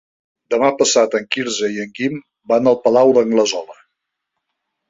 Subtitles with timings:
[0.53, 2.17] Demà passat en Quirze i en Guim
[2.53, 3.79] van al Palau d'Anglesola.